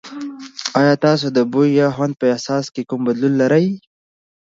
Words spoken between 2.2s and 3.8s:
احساس کې کوم بدلون لرئ؟